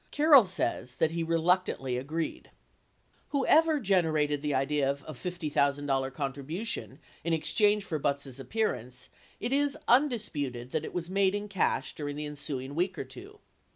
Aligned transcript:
Carroll 0.09 0.47
says 0.47 0.95
that 0.95 1.11
he 1.11 1.21
"reluctantly" 1.21 1.95
agreed. 1.95 2.49
Whoever 3.29 3.79
generated 3.79 4.41
the 4.41 4.55
idea 4.55 4.89
of 4.89 5.05
a 5.07 5.13
$50,000 5.13 6.11
contribution 6.15 6.97
in 7.23 7.33
exchange 7.33 7.83
for 7.85 7.99
Butz' 7.99 8.39
appearance, 8.39 9.09
it 9.39 9.53
is 9.53 9.77
undisputed 9.87 10.71
that 10.71 10.85
it 10.85 10.95
was 10.95 11.11
made 11.11 11.35
in 11.35 11.47
cash 11.47 11.93
during 11.93 12.15
the 12.15 12.25
ensuing 12.25 12.73
week 12.73 12.97
or 12.97 13.05
two. 13.05 13.41